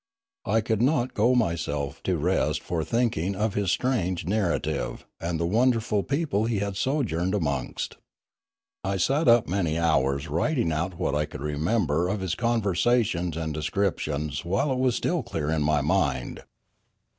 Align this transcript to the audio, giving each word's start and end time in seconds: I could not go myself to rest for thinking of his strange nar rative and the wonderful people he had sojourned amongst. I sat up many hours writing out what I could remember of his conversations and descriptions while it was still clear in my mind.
I 0.47 0.61
could 0.61 0.81
not 0.81 1.13
go 1.13 1.35
myself 1.35 2.01
to 2.05 2.17
rest 2.17 2.63
for 2.63 2.83
thinking 2.83 3.35
of 3.35 3.53
his 3.53 3.69
strange 3.69 4.25
nar 4.25 4.49
rative 4.57 5.01
and 5.19 5.39
the 5.39 5.45
wonderful 5.45 6.01
people 6.01 6.45
he 6.45 6.57
had 6.57 6.75
sojourned 6.75 7.35
amongst. 7.35 7.97
I 8.83 8.97
sat 8.97 9.27
up 9.27 9.47
many 9.47 9.77
hours 9.77 10.27
writing 10.27 10.71
out 10.71 10.97
what 10.97 11.13
I 11.13 11.25
could 11.25 11.41
remember 11.41 12.07
of 12.09 12.21
his 12.21 12.33
conversations 12.33 13.37
and 13.37 13.53
descriptions 13.53 14.43
while 14.43 14.71
it 14.71 14.79
was 14.79 14.95
still 14.95 15.21
clear 15.21 15.51
in 15.51 15.61
my 15.61 15.81
mind. 15.81 16.41